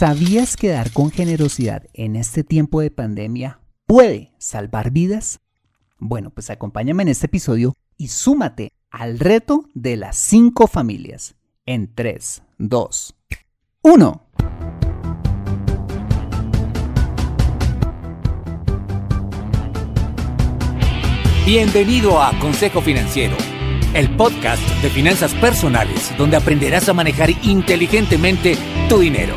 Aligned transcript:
¿Sabías 0.00 0.56
que 0.56 0.70
dar 0.70 0.92
con 0.92 1.10
generosidad 1.10 1.82
en 1.92 2.16
este 2.16 2.42
tiempo 2.42 2.80
de 2.80 2.90
pandemia 2.90 3.60
puede 3.84 4.32
salvar 4.38 4.92
vidas? 4.92 5.40
Bueno, 5.98 6.30
pues 6.30 6.48
acompáñame 6.48 7.02
en 7.02 7.10
este 7.10 7.26
episodio 7.26 7.74
y 7.98 8.08
súmate 8.08 8.72
al 8.90 9.18
reto 9.18 9.68
de 9.74 9.98
las 9.98 10.16
cinco 10.16 10.68
familias. 10.68 11.34
En 11.66 11.94
3, 11.94 12.42
2, 12.56 13.14
1. 13.82 14.22
Bienvenido 21.44 22.22
a 22.22 22.32
Consejo 22.38 22.80
Financiero, 22.80 23.36
el 23.92 24.16
podcast 24.16 24.62
de 24.80 24.88
finanzas 24.88 25.34
personales 25.34 26.10
donde 26.16 26.38
aprenderás 26.38 26.88
a 26.88 26.94
manejar 26.94 27.28
inteligentemente 27.42 28.56
tu 28.88 29.00
dinero, 29.00 29.36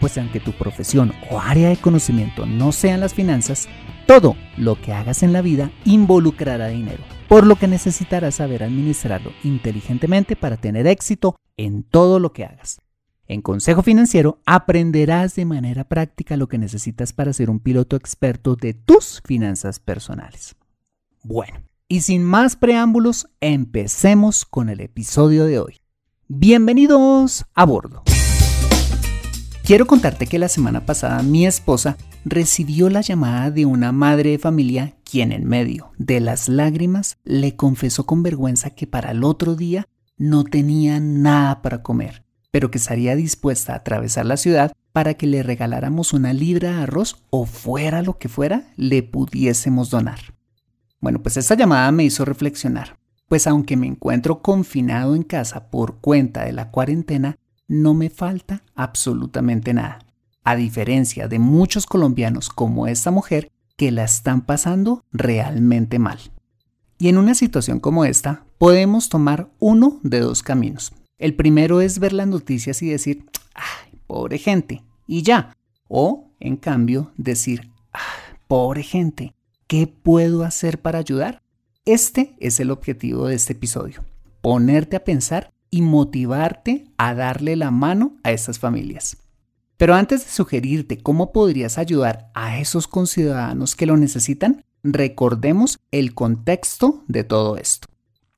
pues 0.00 0.18
aunque 0.18 0.40
tu 0.40 0.52
profesión 0.52 1.12
o 1.30 1.40
área 1.40 1.68
de 1.68 1.76
conocimiento 1.76 2.46
no 2.46 2.72
sean 2.72 3.00
las 3.00 3.14
finanzas, 3.14 3.68
todo 4.06 4.36
lo 4.56 4.80
que 4.80 4.92
hagas 4.92 5.22
en 5.22 5.32
la 5.32 5.42
vida 5.42 5.70
involucrará 5.84 6.68
dinero, 6.68 7.02
por 7.28 7.46
lo 7.46 7.56
que 7.56 7.68
necesitarás 7.68 8.36
saber 8.36 8.62
administrarlo 8.62 9.32
inteligentemente 9.42 10.36
para 10.36 10.56
tener 10.56 10.86
éxito 10.86 11.36
en 11.56 11.82
todo 11.82 12.20
lo 12.20 12.32
que 12.32 12.44
hagas. 12.44 12.80
En 13.28 13.42
Consejo 13.42 13.82
Financiero 13.82 14.40
aprenderás 14.46 15.34
de 15.34 15.44
manera 15.44 15.84
práctica 15.84 16.36
lo 16.36 16.48
que 16.48 16.58
necesitas 16.58 17.12
para 17.12 17.32
ser 17.32 17.50
un 17.50 17.58
piloto 17.58 17.96
experto 17.96 18.54
de 18.54 18.72
tus 18.74 19.20
finanzas 19.24 19.80
personales. 19.80 20.54
Bueno, 21.24 21.62
y 21.88 22.02
sin 22.02 22.22
más 22.22 22.54
preámbulos, 22.54 23.28
empecemos 23.40 24.44
con 24.44 24.68
el 24.68 24.80
episodio 24.80 25.44
de 25.44 25.58
hoy. 25.58 25.80
Bienvenidos 26.28 27.44
a 27.54 27.64
bordo. 27.64 28.04
Quiero 29.66 29.88
contarte 29.88 30.28
que 30.28 30.38
la 30.38 30.48
semana 30.48 30.86
pasada 30.86 31.24
mi 31.24 31.44
esposa 31.44 31.96
recibió 32.24 32.88
la 32.88 33.00
llamada 33.00 33.50
de 33.50 33.66
una 33.66 33.90
madre 33.90 34.30
de 34.30 34.38
familia 34.38 34.94
quien 35.02 35.32
en 35.32 35.44
medio 35.44 35.90
de 35.98 36.20
las 36.20 36.48
lágrimas 36.48 37.18
le 37.24 37.56
confesó 37.56 38.06
con 38.06 38.22
vergüenza 38.22 38.70
que 38.70 38.86
para 38.86 39.10
el 39.10 39.24
otro 39.24 39.56
día 39.56 39.88
no 40.18 40.44
tenía 40.44 41.00
nada 41.00 41.62
para 41.62 41.82
comer, 41.82 42.22
pero 42.52 42.70
que 42.70 42.78
estaría 42.78 43.16
dispuesta 43.16 43.72
a 43.72 43.78
atravesar 43.78 44.24
la 44.24 44.36
ciudad 44.36 44.70
para 44.92 45.14
que 45.14 45.26
le 45.26 45.42
regaláramos 45.42 46.12
una 46.12 46.32
libra 46.32 46.70
de 46.70 46.82
arroz 46.84 47.24
o 47.30 47.44
fuera 47.44 48.02
lo 48.02 48.18
que 48.18 48.28
fuera, 48.28 48.72
le 48.76 49.02
pudiésemos 49.02 49.90
donar. 49.90 50.20
Bueno, 51.00 51.24
pues 51.24 51.36
esta 51.38 51.56
llamada 51.56 51.90
me 51.90 52.04
hizo 52.04 52.24
reflexionar, 52.24 53.00
pues 53.26 53.48
aunque 53.48 53.76
me 53.76 53.88
encuentro 53.88 54.42
confinado 54.42 55.16
en 55.16 55.24
casa 55.24 55.70
por 55.70 55.96
cuenta 55.96 56.44
de 56.44 56.52
la 56.52 56.70
cuarentena, 56.70 57.36
no 57.68 57.94
me 57.94 58.10
falta 58.10 58.62
absolutamente 58.74 59.74
nada. 59.74 60.00
A 60.44 60.56
diferencia 60.56 61.28
de 61.28 61.38
muchos 61.38 61.86
colombianos 61.86 62.48
como 62.48 62.86
esta 62.86 63.10
mujer 63.10 63.50
que 63.76 63.90
la 63.90 64.04
están 64.04 64.42
pasando 64.42 65.04
realmente 65.12 65.98
mal. 65.98 66.18
Y 66.98 67.08
en 67.08 67.18
una 67.18 67.34
situación 67.34 67.80
como 67.80 68.04
esta, 68.04 68.44
podemos 68.58 69.08
tomar 69.08 69.50
uno 69.58 70.00
de 70.02 70.20
dos 70.20 70.42
caminos. 70.42 70.92
El 71.18 71.34
primero 71.34 71.80
es 71.80 71.98
ver 71.98 72.12
las 72.12 72.28
noticias 72.28 72.82
y 72.82 72.88
decir, 72.88 73.26
ay, 73.54 73.98
pobre 74.06 74.38
gente, 74.38 74.82
y 75.06 75.22
ya. 75.22 75.56
O, 75.88 76.30
en 76.40 76.56
cambio, 76.56 77.12
decir, 77.16 77.70
pobre 78.48 78.82
gente, 78.82 79.36
¿Qué 79.66 79.88
puedo 79.88 80.44
hacer 80.44 80.80
para 80.80 81.00
ayudar? 81.00 81.42
Este 81.84 82.36
es 82.38 82.60
el 82.60 82.70
objetivo 82.70 83.26
de 83.26 83.34
este 83.34 83.54
episodio, 83.54 84.04
ponerte 84.40 84.94
a 84.94 85.02
pensar 85.02 85.52
y 85.70 85.82
motivarte 85.82 86.86
a 86.96 87.14
darle 87.14 87.56
la 87.56 87.70
mano 87.70 88.16
a 88.22 88.32
estas 88.32 88.58
familias. 88.58 89.16
Pero 89.76 89.94
antes 89.94 90.24
de 90.24 90.30
sugerirte 90.30 90.98
cómo 90.98 91.32
podrías 91.32 91.78
ayudar 91.78 92.30
a 92.34 92.58
esos 92.58 92.88
conciudadanos 92.88 93.76
que 93.76 93.86
lo 93.86 93.96
necesitan, 93.96 94.64
recordemos 94.82 95.78
el 95.90 96.14
contexto 96.14 97.04
de 97.08 97.24
todo 97.24 97.56
esto. 97.56 97.88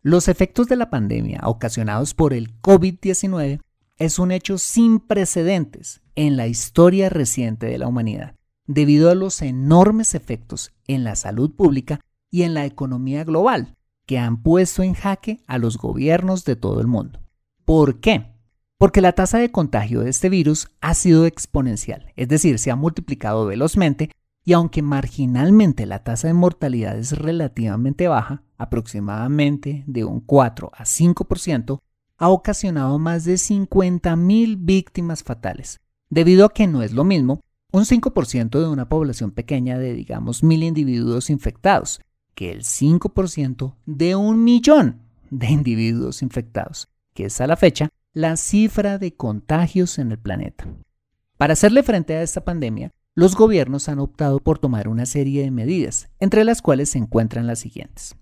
Los 0.03 0.29
efectos 0.29 0.67
de 0.69 0.77
la 0.77 0.91
pandemia 0.91 1.41
ocasionados 1.45 2.15
por 2.15 2.33
el 2.33 2.61
COVID-19 2.61 3.61
es 3.97 4.19
un 4.19 4.33
hecho 4.33 4.59
sin 4.59 5.01
precedentes 5.01 6.01
en 6.15 6.37
la 6.37 6.47
historia 6.47 7.09
reciente 7.09 7.67
de 7.67 7.79
la 7.79 7.89
humanidad 7.89 8.35
debido 8.69 9.11
a 9.11 9.15
los 9.15 9.43
enormes 9.43 10.15
efectos 10.15 10.73
en 10.87 11.03
la 11.03 11.17
salud 11.17 11.51
pública 11.51 12.01
y 12.31 12.43
en 12.43 12.55
la 12.55 12.67
economía 12.67 13.25
global 13.25 13.75
que 14.09 14.19
han 14.19 14.43
puesto 14.43 14.83
en 14.83 14.95
jaque 14.95 15.43
a 15.47 15.59
los 15.59 15.77
gobiernos 15.77 16.47
de 16.47 16.57
todo 16.57 16.81
el 16.81 16.87
mundo. 16.87 17.21
¿Por 17.67 18.01
qué? 18.01 18.33
Porque 18.79 19.03
la 19.03 19.13
tasa 19.13 19.37
de 19.37 19.53
contagio 19.53 20.01
de 20.01 20.09
este 20.09 20.31
virus 20.31 20.69
ha 20.81 20.95
sido 20.95 21.27
exponencial, 21.27 22.11
es 22.17 22.27
decir, 22.27 22.59
se 22.59 22.71
ha 22.71 22.77
multiplicado 22.77 23.45
velozmente 23.45 24.11
y 24.47 24.55
aunque 24.55 24.81
marginalmente 24.81 25.85
la 25.85 26.05
tasa 26.05 26.27
de 26.27 26.33
mortalidad 26.33 26.97
es 26.97 27.19
relativamente 27.19 28.09
baja, 28.09 28.45
aproximadamente 28.57 29.85
de 29.87 30.05
un 30.05 30.21
4 30.21 30.71
a 30.73 30.85
5%, 30.85 31.79
ha 32.17 32.29
ocasionado 32.31 32.99
más 32.99 33.27
de 33.27 33.35
50.000 33.35 34.57
víctimas 34.59 35.23
fatales, 35.23 35.81
debido 36.09 36.47
a 36.47 36.55
que 36.55 36.67
no 36.67 36.83
es 36.83 36.95
lo 36.95 37.05
mismo 37.05 37.41
un 37.73 37.85
5% 37.85 38.59
de 38.59 38.69
una 38.69 38.89
población 38.89 39.33
pequeña 39.33 39.79
de, 39.79 39.93
digamos, 39.93 40.43
mil 40.43 40.63
individuos 40.63 41.29
infectados, 41.29 42.01
que 42.39 42.53
el 42.53 42.63
5% 42.63 43.75
de 43.85 44.15
un 44.15 44.45
millón 44.45 45.01
de 45.29 45.49
individuos 45.49 46.23
infectados, 46.23 46.89
que 47.13 47.25
es 47.25 47.41
a 47.41 47.49
la 47.49 47.57
fecha 47.57 47.89
la 48.13 48.37
cifra 48.37 48.99
de 48.99 49.13
contagios 49.13 49.99
en 49.99 50.13
el 50.13 50.21
planeta. 50.21 50.69
Para 51.37 51.55
hacerle 51.55 51.83
frente 51.83 52.15
a 52.15 52.23
esta 52.23 52.45
pandemia, 52.45 52.93
los 53.17 53.35
gobiernos 53.35 53.89
han 53.89 53.99
optado 53.99 54.39
por 54.39 54.61
tomar 54.61 54.87
una 54.87 55.05
serie 55.05 55.43
de 55.43 55.51
medidas, 55.51 56.11
entre 56.21 56.45
las 56.45 56.63
cuales 56.63 56.91
se 56.91 56.99
encuentran 56.99 57.49
las 57.49 57.59
siguientes. 57.59 58.15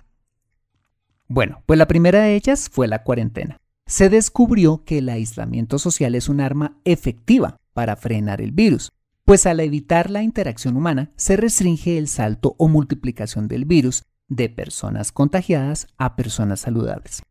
Bueno, 1.28 1.62
pues 1.66 1.78
la 1.78 1.86
primera 1.86 2.22
de 2.22 2.36
ellas 2.36 2.70
fue 2.72 2.88
la 2.88 3.02
cuarentena. 3.02 3.58
Se 3.84 4.08
descubrió 4.08 4.82
que 4.86 4.96
el 4.96 5.10
aislamiento 5.10 5.78
social 5.78 6.14
es 6.14 6.30
un 6.30 6.40
arma 6.40 6.78
efectiva 6.86 7.58
para 7.74 7.96
frenar 7.96 8.40
el 8.40 8.52
virus, 8.52 8.92
pues 9.26 9.44
al 9.44 9.58
evitar 9.58 10.08
la 10.08 10.22
interacción 10.22 10.76
humana 10.76 11.10
se 11.16 11.36
restringe 11.36 11.98
el 11.98 12.06
salto 12.06 12.54
o 12.58 12.68
multiplicación 12.68 13.48
del 13.48 13.64
virus 13.64 14.04
de 14.28 14.48
personas 14.48 15.10
contagiadas 15.10 15.88
a 15.98 16.14
personas 16.14 16.60
saludables. 16.60 17.22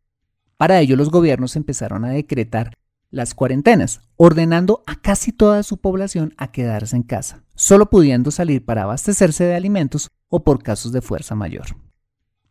Para 0.58 0.78
ello 0.80 0.96
los 0.96 1.10
gobiernos 1.10 1.56
empezaron 1.56 2.04
a 2.04 2.10
decretar 2.10 2.74
las 3.10 3.34
cuarentenas, 3.34 4.02
ordenando 4.16 4.82
a 4.86 4.96
casi 4.96 5.32
toda 5.32 5.62
su 5.62 5.78
población 5.78 6.34
a 6.36 6.52
quedarse 6.52 6.96
en 6.96 7.02
casa, 7.02 7.44
solo 7.54 7.88
pudiendo 7.88 8.30
salir 8.30 8.62
para 8.62 8.82
abastecerse 8.82 9.44
de 9.44 9.54
alimentos 9.54 10.10
o 10.28 10.44
por 10.44 10.62
casos 10.62 10.92
de 10.92 11.00
fuerza 11.00 11.34
mayor. 11.34 11.78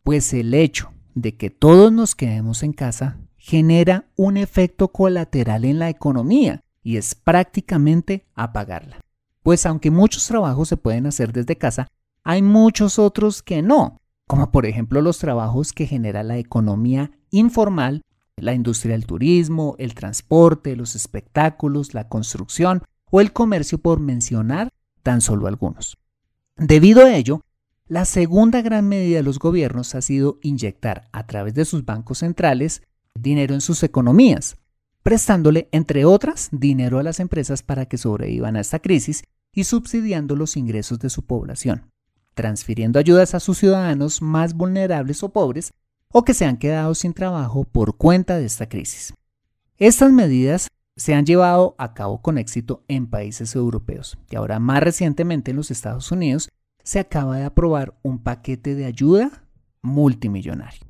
Pues 0.02 0.32
el 0.32 0.54
hecho 0.54 0.92
de 1.14 1.36
que 1.36 1.50
todos 1.50 1.92
nos 1.92 2.16
quedemos 2.16 2.64
en 2.64 2.72
casa 2.72 3.20
genera 3.36 4.08
un 4.16 4.38
efecto 4.38 4.88
colateral 4.88 5.64
en 5.64 5.78
la 5.78 5.88
economía 5.88 6.62
y 6.82 6.96
es 6.96 7.14
prácticamente 7.14 8.26
apagarla 8.34 9.05
pues 9.46 9.64
aunque 9.64 9.92
muchos 9.92 10.26
trabajos 10.26 10.66
se 10.66 10.76
pueden 10.76 11.06
hacer 11.06 11.32
desde 11.32 11.54
casa, 11.56 11.86
hay 12.24 12.42
muchos 12.42 12.98
otros 12.98 13.44
que 13.44 13.62
no, 13.62 14.00
como 14.26 14.50
por 14.50 14.66
ejemplo 14.66 15.00
los 15.00 15.18
trabajos 15.18 15.72
que 15.72 15.86
genera 15.86 16.24
la 16.24 16.36
economía 16.36 17.12
informal, 17.30 18.02
la 18.34 18.54
industria 18.54 18.94
del 18.94 19.06
turismo, 19.06 19.76
el 19.78 19.94
transporte, 19.94 20.74
los 20.74 20.96
espectáculos, 20.96 21.94
la 21.94 22.08
construcción 22.08 22.82
o 23.08 23.20
el 23.20 23.32
comercio 23.32 23.78
por 23.78 24.00
mencionar 24.00 24.70
tan 25.04 25.20
solo 25.20 25.46
algunos. 25.46 25.96
Debido 26.56 27.04
a 27.04 27.14
ello, 27.14 27.42
La 27.86 28.04
segunda 28.04 28.62
gran 28.62 28.88
medida 28.88 29.18
de 29.18 29.22
los 29.22 29.38
gobiernos 29.38 29.94
ha 29.94 30.02
sido 30.02 30.40
inyectar 30.42 31.04
a 31.12 31.24
través 31.28 31.54
de 31.54 31.64
sus 31.64 31.84
bancos 31.84 32.18
centrales 32.18 32.82
dinero 33.14 33.54
en 33.54 33.60
sus 33.60 33.84
economías, 33.84 34.56
prestándole, 35.04 35.68
entre 35.70 36.04
otras, 36.04 36.48
dinero 36.50 36.98
a 36.98 37.04
las 37.04 37.20
empresas 37.20 37.62
para 37.62 37.86
que 37.86 37.96
sobrevivan 37.96 38.56
a 38.56 38.60
esta 38.60 38.80
crisis 38.80 39.22
y 39.56 39.64
subsidiando 39.64 40.36
los 40.36 40.56
ingresos 40.56 40.98
de 40.98 41.08
su 41.08 41.24
población, 41.24 41.90
transfiriendo 42.34 42.98
ayudas 42.98 43.34
a 43.34 43.40
sus 43.40 43.56
ciudadanos 43.56 44.20
más 44.20 44.52
vulnerables 44.52 45.22
o 45.22 45.30
pobres 45.30 45.72
o 46.12 46.24
que 46.24 46.34
se 46.34 46.44
han 46.44 46.58
quedado 46.58 46.94
sin 46.94 47.14
trabajo 47.14 47.64
por 47.64 47.96
cuenta 47.96 48.36
de 48.36 48.44
esta 48.44 48.68
crisis. 48.68 49.14
Estas 49.78 50.12
medidas 50.12 50.68
se 50.94 51.14
han 51.14 51.24
llevado 51.24 51.74
a 51.78 51.94
cabo 51.94 52.20
con 52.20 52.36
éxito 52.36 52.84
en 52.86 53.06
países 53.06 53.54
europeos 53.54 54.18
y 54.30 54.36
ahora 54.36 54.58
más 54.58 54.82
recientemente 54.82 55.52
en 55.52 55.56
los 55.56 55.70
Estados 55.70 56.12
Unidos 56.12 56.50
se 56.84 56.98
acaba 56.98 57.38
de 57.38 57.44
aprobar 57.44 57.98
un 58.02 58.18
paquete 58.22 58.74
de 58.74 58.84
ayuda 58.84 59.42
multimillonario. 59.80 60.86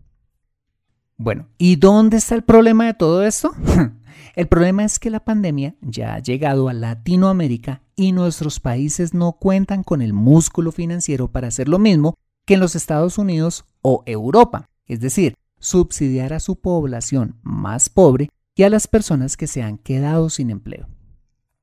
Bueno, 1.17 1.47
¿y 1.57 1.77
dónde 1.77 2.17
está 2.17 2.35
el 2.35 2.43
problema 2.43 2.87
de 2.87 2.95
todo 2.95 3.23
esto? 3.23 3.53
El 4.35 4.49
problema 4.49 4.85
es 4.85 4.99
que 4.99 5.09
la 5.09 5.25
pandemia 5.25 5.77
ya 5.81 6.15
ha 6.15 6.19
llegado 6.19 6.69
a 6.69 6.75
Latinoamérica 6.75 7.81
y 7.97 8.13
nuestros 8.13 8.61
países 8.61 9.15
no 9.15 9.33
cuentan 9.33 9.83
con 9.83 10.03
el 10.03 10.13
músculo 10.13 10.71
financiero 10.71 11.29
para 11.33 11.49
hacer 11.49 11.69
lo 11.69 11.79
mismo 11.79 12.15
que 12.45 12.55
en 12.55 12.61
los 12.61 12.77
Estados 12.77 13.17
Unidos 13.19 13.65
o 13.81 14.03
Europa, 14.07 14.69
es 14.87 15.01
decir, 15.01 15.35
subsidiar 15.59 16.35
a 16.35 16.41
su 16.41 16.57
población 16.57 17.41
más 17.43 17.89
pobre 17.89 18.29
y 18.55 18.63
a 18.63 18.71
las 18.71 18.87
personas 18.87 19.37
que 19.37 19.47
se 19.47 19.63
han 19.63 19.79
quedado 19.79 20.29
sin 20.29 20.51
empleo. 20.51 20.87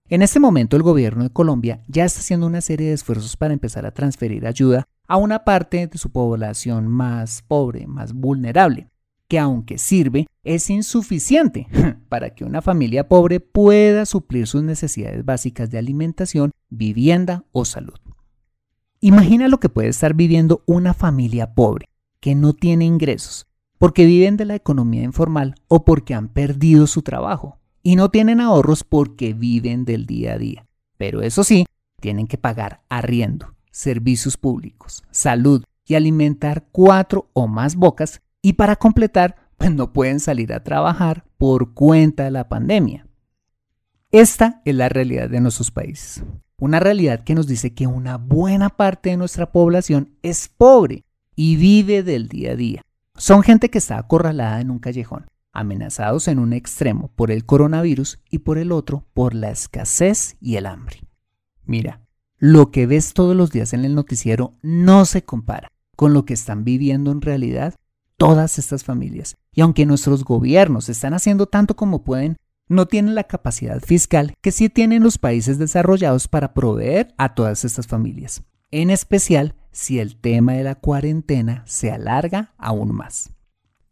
En 0.10 0.22
este 0.22 0.40
momento 0.40 0.76
el 0.76 0.84
gobierno 0.84 1.24
de 1.24 1.30
Colombia 1.30 1.84
ya 1.88 2.04
está 2.04 2.20
haciendo 2.20 2.48
una 2.48 2.62
serie 2.62 2.88
de 2.88 2.94
esfuerzos 2.94 3.38
para 3.38 3.54
empezar 3.54 3.86
a 3.86 3.94
transferir 3.94 4.46
ayuda 4.46 4.86
a 5.08 5.18
una 5.18 5.44
parte 5.44 5.88
de 5.88 5.98
su 5.98 6.12
población 6.12 6.88
más 6.88 7.44
pobre, 7.48 7.88
más 7.88 8.14
vulnerable 8.14 8.90
que 9.28 9.40
aunque 9.40 9.78
sirve, 9.78 10.28
es 10.44 10.70
insuficiente 10.70 11.68
para 12.10 12.32
que 12.32 12.44
una 12.44 12.62
familia 12.62 13.08
pobre 13.08 13.40
pueda 13.40 14.06
suplir 14.06 14.48
sus 14.48 14.64
necesidades 14.64 15.24
básicas 15.26 15.70
de 15.70 15.78
alimentación, 15.78 16.52
vivienda 16.70 17.46
o 17.52 17.66
salud. 17.66 17.96
Imagina 19.00 19.48
lo 19.48 19.60
que 19.60 19.70
puede 19.70 19.90
estar 19.90 20.14
viviendo 20.14 20.64
una 20.66 20.94
familia 20.94 21.54
pobre, 21.54 21.88
que 22.20 22.36
no 22.36 22.54
tiene 22.54 22.86
ingresos, 22.86 23.48
porque 23.78 24.06
viven 24.06 24.38
de 24.38 24.46
la 24.46 24.56
economía 24.56 25.04
informal 25.04 25.56
o 25.68 25.84
porque 25.84 26.14
han 26.14 26.30
perdido 26.30 26.88
su 26.88 27.02
trabajo, 27.02 27.60
y 27.82 27.98
no 27.98 28.10
tienen 28.10 28.40
ahorros 28.40 28.86
porque 28.86 29.34
viven 29.34 29.84
del 29.84 30.06
día 30.06 30.34
a 30.34 30.38
día. 30.38 30.66
Pero 30.98 31.22
eso 31.22 31.44
sí, 31.44 31.66
tienen 32.00 32.28
que 32.28 32.38
pagar 32.38 32.82
arriendo, 32.88 33.56
servicios 33.72 34.38
públicos, 34.38 35.04
salud 35.12 35.64
y 35.86 35.96
alimentar 35.96 36.66
cuatro 36.72 37.30
o 37.34 37.48
más 37.48 37.76
bocas 37.76 38.22
y 38.44 38.54
para 38.54 38.76
completar, 38.76 39.38
pues 39.58 39.72
no 39.72 39.94
pueden 39.94 40.20
salir 40.20 40.54
a 40.54 40.64
trabajar 40.64 41.26
por 41.38 41.74
cuenta 41.74 42.26
de 42.26 42.32
la 42.32 42.50
pandemia. 42.50 43.08
Esta 44.12 44.62
es 44.66 44.76
la 44.76 44.90
realidad 44.90 45.30
de 45.30 45.40
nuestros 45.40 45.72
países. 45.72 46.24
Una 46.60 46.82
realidad 46.82 47.24
que 47.24 47.36
nos 47.36 47.48
dice 47.48 47.74
que 47.74 47.88
una 47.88 48.18
buena 48.18 48.70
parte 48.70 49.10
de 49.10 49.18
nuestra 49.18 49.52
población 49.52 50.18
es 50.22 50.50
pobre 50.50 51.06
y 51.36 51.56
vive 51.56 52.04
del 52.04 52.28
día 52.28 52.52
a 52.52 52.56
día. 52.56 52.82
Son 53.16 53.44
gente 53.44 53.70
que 53.70 53.78
está 53.78 53.98
acorralada 53.98 54.60
en 54.60 54.72
un 54.72 54.80
callejón, 54.80 55.26
amenazados 55.54 56.28
en 56.28 56.38
un 56.38 56.52
extremo 56.52 57.12
por 57.16 57.32
el 57.32 57.46
coronavirus 57.46 58.20
y 58.30 58.40
por 58.40 58.58
el 58.58 58.74
otro 58.74 59.06
por 59.14 59.34
la 59.36 59.52
escasez 59.52 60.36
y 60.42 60.58
el 60.58 60.66
hambre. 60.66 61.02
Mira, 61.64 62.02
lo 62.38 62.72
que 62.72 62.88
ves 62.88 63.14
todos 63.14 63.38
los 63.38 63.52
días 63.52 63.72
en 63.72 63.86
el 63.86 63.96
noticiero 63.96 64.52
no 64.62 65.06
se 65.06 65.24
compara 65.24 65.70
con 65.96 66.14
lo 66.14 66.26
que 66.26 66.34
están 66.34 66.66
viviendo 66.66 67.12
en 67.12 67.22
realidad 67.22 67.76
todas 68.24 68.58
estas 68.58 68.86
familias. 68.86 69.36
Y 69.54 69.60
aunque 69.60 69.86
nuestros 69.86 70.24
gobiernos 70.24 70.88
están 70.88 71.14
haciendo 71.14 71.46
tanto 71.46 71.76
como 71.76 72.06
pueden, 72.06 72.38
no 72.70 72.86
tienen 72.86 73.16
la 73.16 73.26
capacidad 73.26 73.82
fiscal 73.82 74.34
que 74.40 74.54
sí 74.54 74.70
tienen 74.70 75.04
los 75.04 75.18
países 75.18 75.58
desarrollados 75.58 76.30
para 76.30 76.54
proveer 76.54 77.14
a 77.18 77.36
todas 77.36 77.66
estas 77.66 77.86
familias. 77.86 78.42
En 78.72 78.92
especial 78.92 79.56
si 79.74 80.00
el 80.00 80.16
tema 80.16 80.54
de 80.54 80.64
la 80.64 80.76
cuarentena 80.76 81.64
se 81.66 81.92
alarga 81.92 82.54
aún 82.58 82.96
más. 82.96 83.34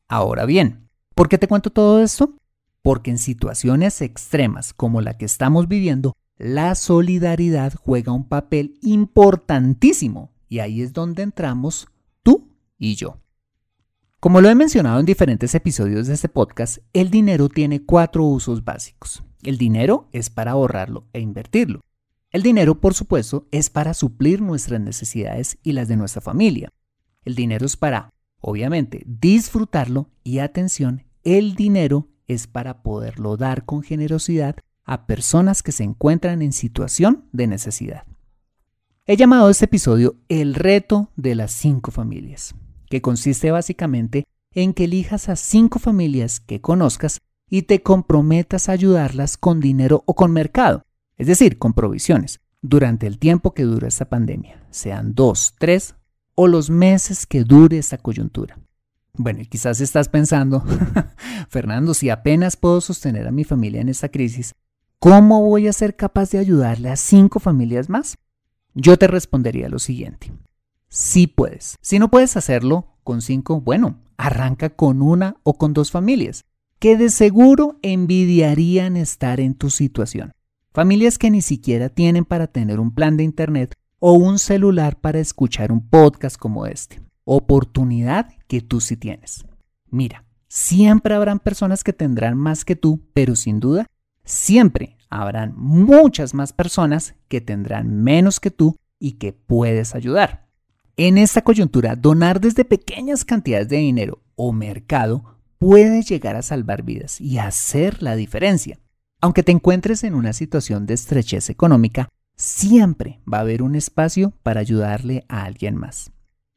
Ahora 0.08 0.46
bien, 0.46 0.88
¿por 1.14 1.28
qué 1.28 1.38
te 1.38 1.50
cuento 1.50 1.70
todo 1.70 2.02
esto? 2.02 2.34
Porque 2.82 3.12
en 3.12 3.18
situaciones 3.18 4.02
extremas 4.02 4.74
como 4.74 5.02
la 5.02 5.18
que 5.18 5.26
estamos 5.26 5.68
viviendo, 5.68 6.14
la 6.38 6.76
solidaridad 6.76 7.74
juega 7.74 8.14
un 8.14 8.30
papel 8.30 8.80
importantísimo 8.82 10.32
y 10.48 10.60
ahí 10.60 10.82
es 10.82 10.94
donde 10.94 11.24
entramos 11.24 11.90
tú 12.24 12.48
y 12.78 12.96
yo. 12.96 13.21
Como 14.22 14.40
lo 14.40 14.50
he 14.50 14.54
mencionado 14.54 15.00
en 15.00 15.08
diferentes 15.08 15.56
episodios 15.56 16.06
de 16.06 16.14
este 16.14 16.30
podcast, 16.30 16.78
el 16.94 17.10
dinero 17.10 17.50
tiene 17.50 17.84
cuatro 17.84 18.24
usos 18.24 18.64
básicos. 18.64 19.24
El 19.42 19.58
dinero 19.58 20.10
es 20.12 20.30
para 20.30 20.52
ahorrarlo 20.52 21.08
e 21.12 21.22
invertirlo. 21.22 21.82
El 22.30 22.44
dinero, 22.44 22.80
por 22.80 22.94
supuesto, 22.94 23.48
es 23.50 23.72
para 23.72 23.96
suplir 23.96 24.40
nuestras 24.40 24.80
necesidades 24.80 25.58
y 25.64 25.72
las 25.72 25.88
de 25.88 25.98
nuestra 25.98 26.22
familia. 26.22 26.70
El 27.26 27.34
dinero 27.34 27.66
es 27.66 27.76
para, 27.78 28.12
obviamente, 28.40 29.02
disfrutarlo 29.08 30.12
y 30.24 30.38
atención, 30.38 31.04
el 31.24 31.56
dinero 31.56 32.08
es 32.28 32.46
para 32.46 32.84
poderlo 32.84 33.38
dar 33.38 33.66
con 33.66 33.82
generosidad 33.82 34.56
a 34.84 35.08
personas 35.08 35.64
que 35.64 35.72
se 35.72 35.84
encuentran 35.84 36.44
en 36.44 36.54
situación 36.54 37.26
de 37.32 37.48
necesidad. 37.48 38.04
He 39.08 39.18
llamado 39.18 39.50
este 39.50 39.66
episodio 39.66 40.18
El 40.30 40.54
reto 40.54 41.10
de 41.16 41.34
las 41.34 41.54
cinco 41.54 41.90
familias 41.90 42.54
que 42.92 43.02
consiste 43.02 43.50
básicamente 43.52 44.26
en 44.54 44.74
que 44.74 44.84
elijas 44.84 45.30
a 45.30 45.38
cinco 45.38 45.80
familias 45.80 46.42
que 46.42 46.60
conozcas 46.60 47.22
y 47.50 47.64
te 47.64 47.82
comprometas 47.82 48.68
a 48.68 48.74
ayudarlas 48.74 49.38
con 49.38 49.62
dinero 49.62 50.04
o 50.06 50.14
con 50.14 50.32
mercado, 50.32 50.84
es 51.18 51.28
decir, 51.28 51.58
con 51.58 51.74
provisiones, 51.74 52.42
durante 52.62 53.08
el 53.08 53.18
tiempo 53.18 53.54
que 53.54 53.64
dura 53.64 53.88
esta 53.88 54.10
pandemia, 54.10 54.62
sean 54.72 55.16
dos, 55.16 55.56
tres 55.58 55.96
o 56.36 56.48
los 56.48 56.70
meses 56.70 57.26
que 57.26 57.46
dure 57.46 57.78
esta 57.78 57.98
coyuntura. 57.98 58.60
Bueno, 59.14 59.42
y 59.42 59.46
quizás 59.46 59.80
estás 59.80 60.10
pensando, 60.10 60.64
Fernando, 61.50 61.94
si 61.94 62.10
apenas 62.10 62.58
puedo 62.58 62.82
sostener 62.82 63.26
a 63.26 63.32
mi 63.32 63.46
familia 63.46 63.80
en 63.80 63.90
esta 63.90 64.10
crisis, 64.10 64.54
¿cómo 65.00 65.42
voy 65.42 65.68
a 65.68 65.74
ser 65.74 65.96
capaz 65.96 66.32
de 66.32 66.40
ayudarle 66.40 66.90
a 66.90 66.98
cinco 66.98 67.40
familias 67.40 67.90
más? 67.90 68.18
Yo 68.74 68.98
te 68.98 69.08
respondería 69.08 69.70
lo 69.70 69.80
siguiente 69.80 70.34
sí 70.92 71.26
puedes. 71.26 71.78
Si 71.82 71.98
no 71.98 72.12
puedes 72.12 72.38
hacerlo 72.38 72.86
con 73.04 73.22
cinco, 73.22 73.62
bueno, 73.62 74.00
arranca 74.18 74.70
con 74.70 75.02
una 75.02 75.36
o 75.44 75.56
con 75.56 75.74
dos 75.74 75.92
familias, 75.92 76.44
que 76.80 76.98
de 76.98 77.10
seguro 77.10 77.80
envidiarían 77.82 78.98
estar 78.98 79.40
en 79.40 79.56
tu 79.56 79.70
situación. 79.70 80.32
Familias 80.74 81.18
que 81.18 81.30
ni 81.30 81.42
siquiera 81.42 81.90
tienen 81.90 82.26
para 82.26 82.48
tener 82.48 82.80
un 82.80 82.94
plan 82.94 83.18
de 83.18 83.24
internet 83.24 83.76
o 84.00 84.14
un 84.14 84.40
celular 84.40 85.00
para 85.00 85.20
escuchar 85.20 85.72
un 85.72 85.88
podcast 85.88 86.38
como 86.38 86.66
este. 86.66 87.02
Oportunidad 87.24 88.30
que 88.48 88.62
tú 88.62 88.80
sí 88.80 88.98
tienes. 88.98 89.46
Mira, 89.90 90.26
siempre 90.48 91.14
habrán 91.14 91.40
personas 91.40 91.84
que 91.84 91.94
tendrán 91.94 92.38
más 92.38 92.66
que 92.66 92.76
tú, 92.76 93.02
pero 93.14 93.36
sin 93.36 93.60
duda, 93.60 93.86
siempre 94.24 94.98
habrán 95.10 95.54
muchas 95.56 96.34
más 96.34 96.54
personas 96.54 97.16
que 97.28 97.42
tendrán 97.42 98.02
menos 98.04 98.40
que 98.40 98.50
tú 98.50 98.76
y 98.98 99.14
que 99.14 99.34
puedes 99.34 99.94
ayudar. 99.94 100.48
En 100.98 101.18
esta 101.18 101.42
coyuntura, 101.42 101.96
donar 101.96 102.42
desde 102.42 102.66
pequeñas 102.66 103.24
cantidades 103.24 103.70
de 103.70 103.78
dinero 103.78 104.22
o 104.36 104.52
mercado 104.52 105.38
puede 105.58 106.02
llegar 106.02 106.36
a 106.36 106.42
salvar 106.42 106.84
vidas 106.84 107.22
y 107.22 107.38
hacer 107.38 108.04
la 108.04 108.16
diferencia. 108.16 108.80
Aunque 109.22 109.44
te 109.44 109.52
encuentres 109.52 110.04
en 110.04 110.16
una 110.16 110.34
situación 110.34 110.86
de 110.86 110.96
estrechez 110.96 111.50
económica, 111.50 112.10
siempre 112.36 113.20
va 113.32 113.38
a 113.38 113.42
haber 113.42 113.62
un 113.62 113.76
espacio 113.76 114.34
para 114.44 114.60
ayudarle 114.60 115.24
a 115.30 115.44
alguien 115.44 115.76
más. 115.76 116.12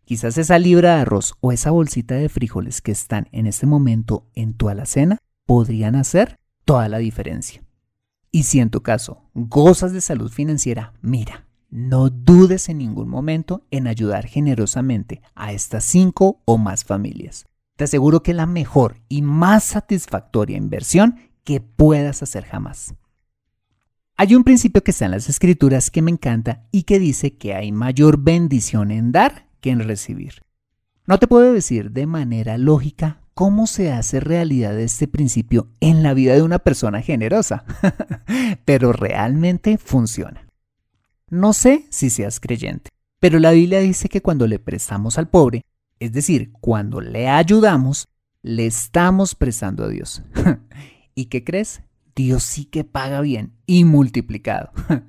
Quizás 0.05 0.37
esa 0.37 0.59
libra 0.59 0.97
de 0.97 1.03
arroz 1.03 1.35
o 1.41 1.53
esa 1.53 1.71
bolsita 1.71 2.15
de 2.15 2.29
frijoles 2.29 2.81
que 2.81 2.93
están 2.93 3.29
en 3.33 3.47
este 3.47 3.67
momento 3.67 4.27
en 4.35 4.55
tu 4.55 4.69
alacena 4.69 5.19
podrían 5.47 5.95
hacer 5.95 6.39
toda 6.65 6.89
la 6.89 6.99
diferencia. 6.99 7.63
Y 8.31 8.43
si 8.45 8.61
en 8.61 8.71
tu 8.71 8.83
caso 8.83 9.31
gozas 9.35 9.93
de 9.93 10.01
salud 10.01 10.31
financiera, 10.31 10.95
mira, 11.01 11.44
no 11.75 12.09
dudes 12.09 12.69
en 12.69 12.79
ningún 12.79 13.09
momento 13.09 13.67
en 13.73 13.89
ayudar 13.89 14.29
generosamente 14.29 15.23
a 15.35 15.53
estas 15.53 15.83
cinco 15.83 16.41
o 16.45 16.57
más 16.57 16.85
familias. 16.85 17.47
Te 17.77 17.83
aseguro 17.83 18.23
que 18.23 18.31
es 18.31 18.37
la 18.37 18.47
mejor 18.47 19.01
y 19.09 19.23
más 19.23 19.65
satisfactoria 19.65 20.57
inversión 20.57 21.17
que 21.43 21.61
puedas 21.61 22.23
hacer 22.23 22.45
jamás. 22.45 22.95
Hay 24.17 24.37
un 24.37 24.45
principio 24.45 24.85
que 24.85 24.93
está 24.93 25.07
en 25.07 25.11
las 25.11 25.29
escrituras 25.29 25.91
que 25.91 26.01
me 26.01 26.13
encanta 26.13 26.69
y 26.71 26.85
que 26.85 27.01
dice 27.01 27.37
que 27.37 27.55
hay 27.55 27.73
mayor 27.73 28.19
bendición 28.19 28.93
en 28.93 29.11
dar 29.11 29.49
que 29.61 29.71
en 29.71 29.81
recibir. 29.81 30.43
No 31.07 31.19
te 31.19 31.27
puedo 31.27 31.53
decir 31.53 31.91
de 31.91 32.07
manera 32.07 32.57
lógica 32.57 33.19
cómo 33.35 33.67
se 33.67 33.91
hace 33.91 34.21
realidad 34.21 34.79
este 34.79 35.09
principio 35.09 35.67
en 35.81 36.05
la 36.05 36.15
vida 36.15 36.35
de 36.35 36.43
una 36.43 36.61
persona 36.61 37.03
generosa, 37.03 37.65
pero 38.65 38.93
realmente 38.93 39.77
funciona. 39.77 40.44
No 41.35 41.53
sé 41.53 41.85
si 41.91 42.11
seas 42.11 42.39
creyente, 42.39 42.91
Pero 43.19 43.41
la 43.41 43.51
Biblia 43.51 43.81
dice 43.81 44.09
que 44.09 44.23
cuando 44.23 44.47
le 44.47 44.61
prestamos 44.61 45.19
al 45.19 45.29
pobre, 45.29 45.63
es 45.99 46.13
decir, 46.13 46.53
cuando 46.61 47.01
le 47.01 47.29
ayudamos, 47.29 48.07
le 48.43 48.67
estamos 48.67 49.35
prestando 49.35 49.83
a 49.83 49.89
Dios. 49.89 50.23
¿Y 51.17 51.25
qué 51.25 51.43
crees? 51.43 51.83
Dios 52.15 52.45
sí 52.45 52.67
que 52.67 52.85
paga 52.85 53.21
bien 53.21 53.53
y 53.67 53.83
multiplicado. 53.83 54.71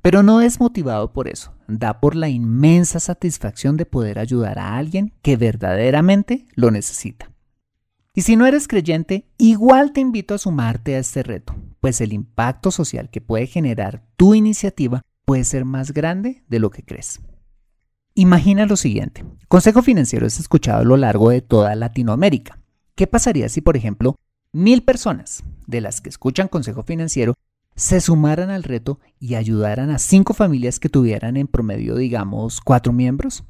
Pero 0.00 0.22
no 0.22 0.42
es 0.42 0.60
motivado 0.60 1.12
por 1.12 1.26
eso, 1.26 1.52
da 1.66 1.98
por 1.98 2.14
la 2.14 2.28
inmensa 2.28 3.00
satisfacción 3.00 3.76
de 3.76 3.84
poder 3.84 4.20
ayudar 4.20 4.60
a 4.60 4.76
alguien 4.76 5.12
que 5.22 5.36
verdaderamente 5.36 6.46
lo 6.54 6.70
necesita. 6.70 7.32
Y 8.14 8.22
si 8.22 8.36
no 8.36 8.46
eres 8.46 8.68
creyente, 8.68 9.26
igual 9.38 9.92
te 9.92 10.00
invito 10.00 10.34
a 10.34 10.38
sumarte 10.38 10.94
a 10.94 11.00
este 11.00 11.24
reto, 11.24 11.56
pues 11.80 12.00
el 12.00 12.12
impacto 12.12 12.70
social 12.70 13.10
que 13.10 13.20
puede 13.20 13.48
generar 13.48 14.04
tu 14.16 14.36
iniciativa 14.36 15.02
puede 15.24 15.44
ser 15.44 15.64
más 15.64 15.92
grande 15.92 16.42
de 16.48 16.58
lo 16.58 16.70
que 16.70 16.84
crees. 16.84 17.20
Imagina 18.14 18.66
lo 18.66 18.76
siguiente, 18.76 19.24
Consejo 19.48 19.82
Financiero 19.82 20.26
es 20.26 20.38
escuchado 20.38 20.80
a 20.80 20.84
lo 20.84 20.96
largo 20.96 21.30
de 21.30 21.42
toda 21.42 21.74
Latinoamérica. 21.74 22.60
¿Qué 22.94 23.06
pasaría 23.08 23.48
si, 23.48 23.60
por 23.60 23.76
ejemplo, 23.76 24.14
mil 24.52 24.84
personas 24.84 25.42
de 25.66 25.80
las 25.80 26.00
que 26.00 26.10
escuchan 26.10 26.46
Consejo 26.46 26.84
Financiero 26.84 27.34
se 27.74 28.00
sumaran 28.00 28.50
al 28.50 28.62
reto 28.62 29.00
y 29.18 29.34
ayudaran 29.34 29.90
a 29.90 29.98
cinco 29.98 30.32
familias 30.32 30.78
que 30.78 30.88
tuvieran 30.88 31.36
en 31.36 31.48
promedio, 31.48 31.96
digamos, 31.96 32.60
cuatro 32.60 32.92
miembros? 32.92 33.42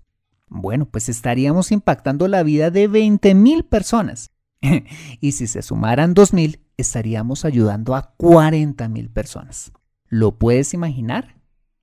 Bueno, 0.48 0.86
pues 0.86 1.10
estaríamos 1.10 1.72
impactando 1.72 2.26
la 2.26 2.42
vida 2.42 2.70
de 2.70 2.88
20 2.88 3.34
mil 3.34 3.64
personas. 3.64 4.30
y 5.20 5.32
si 5.32 5.46
se 5.46 5.60
sumaran 5.60 6.14
2 6.14 6.32
mil, 6.32 6.60
estaríamos 6.78 7.44
ayudando 7.44 7.94
a 7.94 8.14
40 8.16 8.88
mil 8.88 9.10
personas. 9.10 9.72
¿Lo 10.08 10.38
puedes 10.38 10.72
imaginar? 10.72 11.36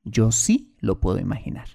Yo 0.03 0.31
sí 0.31 0.75
lo 0.79 0.99
puedo 0.99 1.19
imaginar. 1.19 1.67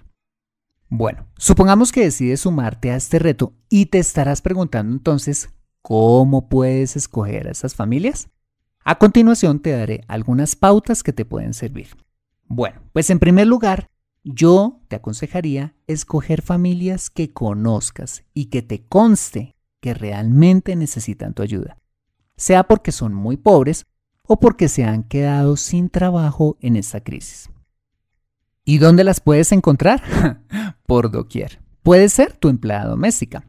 Bueno, 0.89 1.27
supongamos 1.37 1.91
que 1.91 2.01
decides 2.01 2.41
sumarte 2.41 2.91
a 2.91 2.95
este 2.95 3.19
reto 3.19 3.53
y 3.69 3.87
te 3.87 3.99
estarás 3.99 4.41
preguntando 4.41 4.93
entonces, 4.93 5.49
¿cómo 5.81 6.47
puedes 6.47 6.95
escoger 6.95 7.47
a 7.47 7.51
esas 7.51 7.75
familias? 7.75 8.29
A 8.85 8.97
continuación 8.97 9.59
te 9.59 9.71
daré 9.71 10.05
algunas 10.07 10.55
pautas 10.55 11.03
que 11.03 11.11
te 11.11 11.25
pueden 11.25 11.53
servir. 11.53 11.89
Bueno, 12.45 12.81
pues 12.93 13.09
en 13.09 13.19
primer 13.19 13.47
lugar, 13.47 13.89
yo 14.23 14.79
te 14.87 14.95
aconsejaría 14.95 15.75
escoger 15.87 16.41
familias 16.41 17.09
que 17.09 17.33
conozcas 17.33 18.23
y 18.33 18.45
que 18.45 18.61
te 18.61 18.85
conste 18.85 19.55
que 19.81 19.93
realmente 19.93 20.75
necesitan 20.75 21.33
tu 21.33 21.43
ayuda, 21.43 21.77
sea 22.37 22.63
porque 22.63 22.93
son 22.93 23.13
muy 23.13 23.35
pobres 23.35 23.85
o 24.23 24.39
porque 24.39 24.69
se 24.69 24.85
han 24.85 25.03
quedado 25.03 25.57
sin 25.57 25.89
trabajo 25.89 26.57
en 26.61 26.77
esta 26.77 27.01
crisis. 27.01 27.49
¿Y 28.69 28.79
dónde 28.79 29.05
las 29.05 29.21
puedes 29.21 29.53
encontrar? 29.53 30.03
Por 30.85 31.09
doquier. 31.09 31.61
Puede 31.83 32.09
ser 32.09 32.33
tu 32.33 32.49
empleada 32.49 32.89
doméstica, 32.89 33.47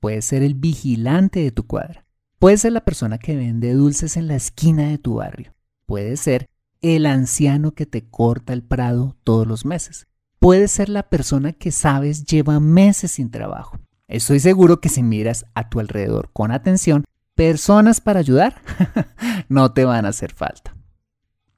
puede 0.00 0.22
ser 0.22 0.42
el 0.42 0.54
vigilante 0.54 1.40
de 1.40 1.50
tu 1.50 1.66
cuadra, 1.66 2.06
puede 2.38 2.56
ser 2.56 2.72
la 2.72 2.82
persona 2.82 3.18
que 3.18 3.36
vende 3.36 3.74
dulces 3.74 4.16
en 4.16 4.26
la 4.26 4.36
esquina 4.36 4.88
de 4.88 4.96
tu 4.96 5.16
barrio, 5.16 5.52
puede 5.84 6.16
ser 6.16 6.46
el 6.80 7.04
anciano 7.04 7.74
que 7.74 7.84
te 7.84 8.08
corta 8.08 8.54
el 8.54 8.62
prado 8.62 9.18
todos 9.22 9.46
los 9.46 9.66
meses, 9.66 10.06
puede 10.38 10.66
ser 10.68 10.88
la 10.88 11.10
persona 11.10 11.52
que 11.52 11.70
sabes 11.70 12.24
lleva 12.24 12.58
meses 12.58 13.10
sin 13.12 13.30
trabajo. 13.30 13.78
Estoy 14.08 14.40
seguro 14.40 14.80
que 14.80 14.88
si 14.88 15.02
miras 15.02 15.44
a 15.52 15.68
tu 15.68 15.78
alrededor 15.78 16.30
con 16.32 16.52
atención, 16.52 17.04
personas 17.34 18.00
para 18.00 18.20
ayudar 18.20 18.62
no 19.50 19.74
te 19.74 19.84
van 19.84 20.06
a 20.06 20.08
hacer 20.08 20.32
falta. 20.32 20.74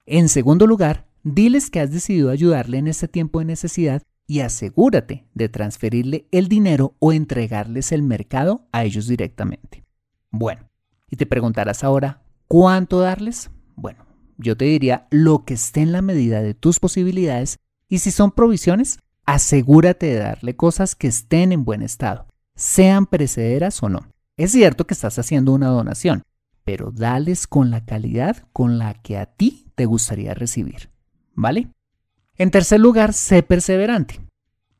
En 0.07 0.29
segundo 0.29 0.67
lugar, 0.67 1.06
Diles 1.29 1.71
que 1.71 1.81
has 1.81 1.91
decidido 1.91 2.31
ayudarle 2.31 2.79
en 2.79 2.87
este 2.87 3.09
tiempo 3.09 3.41
de 3.41 3.47
necesidad 3.47 4.01
y 4.29 4.41
asegúrate 4.41 5.27
de 5.35 5.49
transferirle 5.49 6.29
el 6.31 6.47
dinero 6.47 6.95
o 7.01 7.13
entregarles 7.13 7.91
el 7.91 8.05
mercado 8.05 8.69
a 8.71 8.85
ellos 8.85 9.09
directamente. 9.09 9.85
Bueno, 10.31 10.69
y 11.11 11.17
te 11.17 11.27
preguntarás 11.27 11.83
ahora, 11.83 12.23
¿cuánto 12.47 13.01
darles? 13.01 13.51
Bueno, 13.75 14.07
yo 14.39 14.57
te 14.57 14.67
diría 14.67 15.09
lo 15.11 15.45
que 15.45 15.55
esté 15.55 15.81
en 15.81 15.91
la 15.91 16.01
medida 16.01 16.43
de 16.43 16.55
tus 16.55 16.79
posibilidades 16.79 17.59
y 17.89 17.99
si 17.99 18.13
son 18.13 18.31
provisiones, 18.31 19.01
asegúrate 19.25 20.07
de 20.07 20.19
darle 20.21 20.55
cosas 20.55 20.95
que 20.95 21.09
estén 21.09 21.51
en 21.51 21.65
buen 21.65 21.83
estado, 21.83 22.29
sean 22.55 23.05
precederas 23.05 23.83
o 23.83 23.89
no. 23.89 24.07
Es 24.37 24.53
cierto 24.53 24.87
que 24.87 24.95
estás 24.95 25.19
haciendo 25.19 25.53
una 25.55 25.71
donación, 25.71 26.23
pero 26.63 26.93
dales 26.93 27.49
con 27.49 27.73
la 27.73 27.85
calidad 27.85 28.45
con 28.53 28.79
la 28.79 28.95
que 28.95 29.19
a 29.19 29.27
ti 29.27 29.67
te 29.75 29.87
gustaría 29.87 30.33
recibir. 30.33 30.95
¿Vale? 31.37 31.69
En 32.37 32.51
tercer 32.51 32.81
lugar, 32.81 33.13
sé 33.13 33.43
perseverante. 33.43 34.21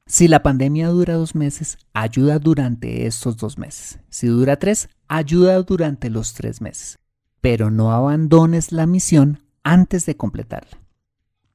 Si 0.07 0.29
la 0.29 0.43
pandemia 0.43 0.89
dura 0.89 1.15
dos 1.15 1.35
meses, 1.35 1.79
ayuda 1.93 2.39
durante 2.39 3.07
estos 3.07 3.37
dos 3.37 3.59
meses. 3.59 3.99
Si 4.09 4.27
dura 4.27 4.57
tres, 4.57 4.89
ayuda 5.09 5.61
durante 5.63 6.11
los 6.11 6.35
tres 6.35 6.61
meses. 6.61 6.99
Pero 7.41 7.71
no 7.71 7.93
abandones 7.93 8.73
la 8.73 8.87
misión 8.87 9.43
antes 9.63 10.07
de 10.07 10.17
completarla. 10.17 10.81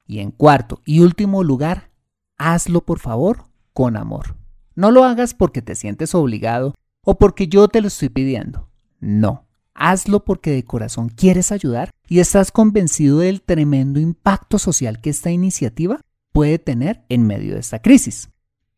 Y 0.06 0.18
en 0.18 0.30
cuarto 0.30 0.82
y 0.84 1.00
último 1.00 1.42
lugar, 1.42 1.90
hazlo 2.36 2.82
por 2.84 2.98
favor 2.98 3.44
con 3.72 3.96
amor. 3.96 4.36
No 4.74 4.90
lo 4.90 5.04
hagas 5.04 5.34
porque 5.34 5.62
te 5.62 5.74
sientes 5.74 6.14
obligado 6.14 6.74
o 7.04 7.18
porque 7.18 7.48
yo 7.48 7.68
te 7.68 7.80
lo 7.80 7.88
estoy 7.88 8.10
pidiendo. 8.10 8.68
No, 9.00 9.46
Hazlo 9.74 10.24
porque 10.24 10.50
de 10.50 10.64
corazón 10.64 11.08
quieres 11.08 11.52
ayudar 11.52 11.90
y 12.08 12.20
estás 12.20 12.52
convencido 12.52 13.18
del 13.18 13.42
tremendo 13.42 14.00
impacto 14.00 14.58
social 14.58 15.00
que 15.00 15.10
esta 15.10 15.30
iniciativa 15.30 16.00
puede 16.32 16.58
tener 16.58 17.04
en 17.08 17.26
medio 17.26 17.54
de 17.54 17.60
esta 17.60 17.80
crisis. 17.80 18.30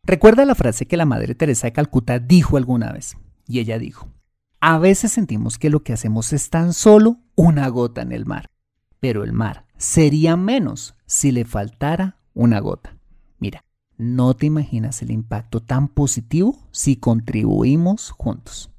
Recuerda 0.04 0.44
la 0.44 0.54
frase 0.54 0.86
que 0.86 0.96
la 0.96 1.06
Madre 1.06 1.34
Teresa 1.34 1.66
de 1.66 1.72
Calcuta 1.72 2.18
dijo 2.18 2.56
alguna 2.56 2.92
vez, 2.92 3.16
y 3.46 3.60
ella 3.60 3.78
dijo, 3.78 4.08
a 4.60 4.78
veces 4.78 5.12
sentimos 5.12 5.58
que 5.58 5.70
lo 5.70 5.82
que 5.82 5.92
hacemos 5.92 6.32
es 6.32 6.50
tan 6.50 6.72
solo 6.72 7.18
una 7.34 7.68
gota 7.68 8.02
en 8.02 8.12
el 8.12 8.26
mar, 8.26 8.50
pero 9.00 9.24
el 9.24 9.32
mar 9.32 9.66
sería 9.76 10.36
menos 10.36 10.94
si 11.06 11.32
le 11.32 11.44
faltara 11.44 12.18
una 12.34 12.60
gota. 12.60 12.96
Mira, 13.38 13.64
no 13.96 14.34
te 14.34 14.46
imaginas 14.46 15.02
el 15.02 15.10
impacto 15.10 15.60
tan 15.60 15.88
positivo 15.88 16.56
si 16.70 16.96
contribuimos 16.96 18.10
juntos. 18.10 18.70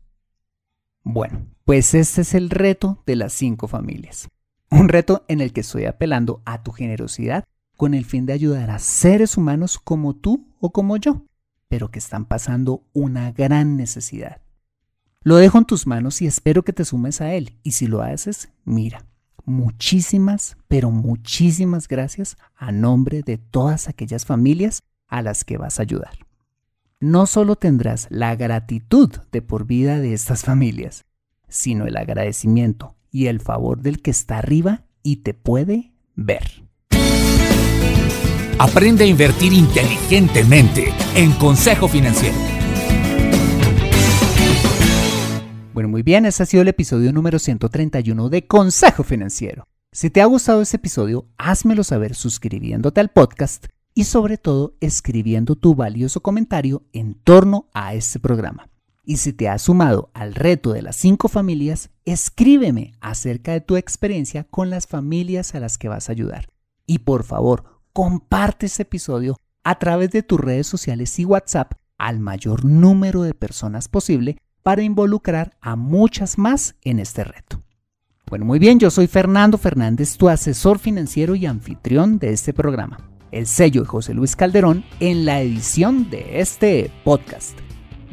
Bueno, 1.07 1.45
pues 1.65 1.93
este 1.93 2.21
es 2.21 2.33
el 2.33 2.49
reto 2.49 3.03
de 3.05 3.15
las 3.15 3.31
cinco 3.31 3.67
familias. 3.67 4.27
Un 4.71 4.89
reto 4.89 5.23
en 5.27 5.39
el 5.39 5.53
que 5.53 5.61
estoy 5.61 5.85
apelando 5.85 6.41
a 6.45 6.63
tu 6.63 6.71
generosidad 6.71 7.43
con 7.77 7.93
el 7.93 8.05
fin 8.05 8.25
de 8.25 8.33
ayudar 8.33 8.71
a 8.71 8.79
seres 8.79 9.37
humanos 9.37 9.77
como 9.77 10.15
tú 10.15 10.47
o 10.59 10.71
como 10.71 10.97
yo, 10.97 11.21
pero 11.69 11.91
que 11.91 11.99
están 11.99 12.25
pasando 12.25 12.81
una 12.91 13.31
gran 13.31 13.77
necesidad. 13.77 14.41
Lo 15.21 15.35
dejo 15.35 15.59
en 15.59 15.65
tus 15.65 15.85
manos 15.85 16.23
y 16.23 16.25
espero 16.25 16.63
que 16.63 16.73
te 16.73 16.85
sumes 16.85 17.21
a 17.21 17.33
él. 17.35 17.55
Y 17.61 17.73
si 17.73 17.85
lo 17.85 18.01
haces, 18.01 18.49
mira, 18.63 19.05
muchísimas, 19.45 20.57
pero 20.67 20.89
muchísimas 20.89 21.87
gracias 21.87 22.35
a 22.55 22.71
nombre 22.71 23.21
de 23.21 23.37
todas 23.37 23.87
aquellas 23.87 24.25
familias 24.25 24.81
a 25.07 25.21
las 25.21 25.43
que 25.43 25.57
vas 25.57 25.77
a 25.77 25.83
ayudar. 25.83 26.24
No 27.01 27.25
solo 27.25 27.57
tendrás 27.57 28.07
la 28.09 28.37
gratitud 28.37 29.11
de 29.29 29.41
por 29.41 29.65
vida 29.65 29.99
de 29.99 30.13
estas 30.13 30.43
familias, 30.43 31.03
sino 31.49 31.87
el 31.87 31.97
agradecimiento 31.97 32.95
y 33.11 33.27
el 33.27 33.41
favor 33.41 33.81
del 33.81 34.01
que 34.01 34.11
está 34.11 34.37
arriba 34.37 34.85
y 35.03 35.17
te 35.17 35.33
puede 35.33 35.91
ver. 36.15 36.63
Aprende 38.59 39.03
a 39.03 39.07
invertir 39.07 39.51
inteligentemente 39.51 40.93
en 41.15 41.33
Consejo 41.33 41.89
Financiero. 41.89 42.37
Bueno, 45.73 45.89
muy 45.89 46.01
bien, 46.01 46.25
ese 46.25 46.43
ha 46.43 46.45
sido 46.45 46.61
el 46.61 46.69
episodio 46.69 47.11
número 47.11 47.39
131 47.39 48.29
de 48.29 48.47
Consejo 48.47 49.03
Financiero. 49.03 49.65
Si 49.91 50.09
te 50.09 50.21
ha 50.21 50.25
gustado 50.25 50.61
este 50.61 50.77
episodio, 50.77 51.27
házmelo 51.37 51.83
saber 51.83 52.15
suscribiéndote 52.15 53.01
al 53.01 53.09
podcast 53.09 53.65
y 53.95 54.03
sobre 54.03 54.37
todo 54.37 54.75
escribiendo 54.81 55.55
tu 55.55 55.73
valioso 55.73 56.21
comentario 56.21 56.83
en 56.91 57.15
torno 57.15 57.69
a 57.73 57.93
este 57.93 58.19
programa. 58.19 58.69
Y 59.05 59.17
si 59.17 59.33
te 59.33 59.47
has 59.47 59.63
sumado 59.63 60.11
al 60.13 60.35
reto 60.35 60.73
de 60.73 60.81
las 60.81 60.97
cinco 60.97 61.29
familias, 61.29 61.91
escríbeme 62.03 62.93
acerca 62.99 63.53
de 63.53 63.61
tu 63.61 63.77
experiencia 63.77 64.43
con 64.43 64.69
las 64.69 64.85
familias 64.85 65.55
a 65.55 65.59
las 65.59 65.77
que 65.77 65.87
vas 65.87 66.09
a 66.09 66.11
ayudar. 66.11 66.49
Y 66.85 66.99
por 66.99 67.23
favor, 67.23 67.63
comparte 67.93 68.65
este 68.65 68.83
episodio 68.83 69.37
a 69.63 69.79
través 69.79 70.11
de 70.11 70.23
tus 70.23 70.39
redes 70.39 70.67
sociales 70.67 71.17
y 71.17 71.25
WhatsApp 71.25 71.73
al 71.97 72.19
mayor 72.19 72.65
número 72.65 73.21
de 73.21 73.33
personas 73.33 73.87
posible 73.87 74.37
para 74.61 74.83
involucrar 74.83 75.55
a 75.61 75.75
muchas 75.75 76.37
más 76.37 76.75
en 76.81 76.99
este 76.99 77.23
reto. 77.23 77.61
Bueno, 78.27 78.43
muy 78.43 78.59
bien, 78.59 78.79
yo 78.79 78.89
soy 78.89 79.07
Fernando 79.07 79.57
Fernández, 79.57 80.17
tu 80.17 80.27
asesor 80.27 80.79
financiero 80.79 81.35
y 81.35 81.45
anfitrión 81.45 82.17
de 82.17 82.33
este 82.33 82.51
programa. 82.51 83.14
El 83.35 83.47
sello 83.47 83.81
de 83.81 83.87
José 83.87 84.13
Luis 84.13 84.33
Calderón 84.37 84.85
en 85.01 85.25
la 85.25 85.41
edición 85.41 86.09
de 86.09 86.39
este 86.39 86.89
podcast. 87.03 87.59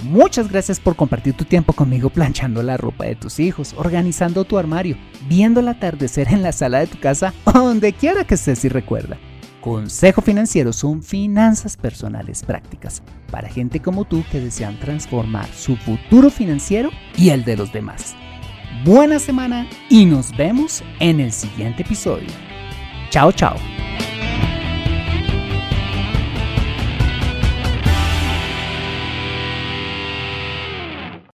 Muchas 0.03 0.51
gracias 0.51 0.81
por 0.81 0.97
compartir 0.97 1.35
tu 1.35 1.45
tiempo 1.45 1.75
conmigo 1.75 2.11
planchando 2.11 2.61
la 2.61 2.77
ropa 2.77 3.05
de 3.05 3.15
tus 3.15 3.39
hijos, 3.39 3.73
organizando 3.79 4.43
tu 4.43 4.59
armario, 4.59 4.97
viendo 5.29 5.61
el 5.61 5.69
atardecer 5.69 6.27
en 6.33 6.43
la 6.43 6.51
sala 6.51 6.81
de 6.81 6.89
tu 6.89 6.99
casa 6.99 7.33
o 7.45 7.53
donde 7.53 7.93
quiera 7.93 8.25
que 8.25 8.35
estés 8.35 8.65
y 8.65 8.69
recuerda. 8.69 9.17
Consejo 9.61 10.23
Financiero 10.23 10.73
son 10.73 11.05
finanzas 11.05 11.77
personales 11.77 12.43
prácticas 12.43 13.05
para 13.31 13.49
gente 13.49 13.79
como 13.79 14.05
tú 14.05 14.25
que 14.33 14.41
desean 14.41 14.77
transformar 14.81 15.47
su 15.55 15.77
futuro 15.77 16.31
financiero 16.31 16.91
y 17.17 17.29
el 17.29 17.45
de 17.45 17.59
los 17.59 17.73
demás. 17.73 18.17
Buena 18.85 19.21
semana 19.21 19.69
y 19.89 20.05
nos 20.05 20.37
vemos 20.37 20.83
en 20.99 21.21
el 21.21 21.31
siguiente 21.31 21.83
episodio. 21.83 22.27
Chao, 23.11 23.31
chao. 23.31 23.55